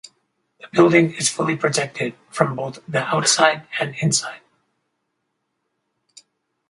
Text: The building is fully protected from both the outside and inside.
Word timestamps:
The 0.59 0.65
building 0.73 1.13
is 1.13 1.29
fully 1.29 1.55
protected 1.55 2.15
from 2.31 2.55
both 2.55 2.79
the 2.87 3.03
outside 3.05 3.67
and 3.79 3.93
inside. 4.01 4.41